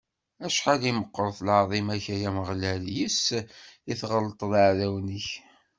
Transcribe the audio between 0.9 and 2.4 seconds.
meqqret lɛaḍima-k, ay